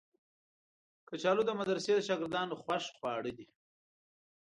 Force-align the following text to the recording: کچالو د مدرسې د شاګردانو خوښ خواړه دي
کچالو 1.07 1.41
د 1.47 1.51
مدرسې 1.59 1.91
د 1.95 1.99
شاګردانو 2.07 2.59
خوښ 2.63 2.83
خواړه 2.97 3.31
دي 3.37 3.47